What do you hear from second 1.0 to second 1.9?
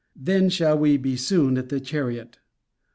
soon at the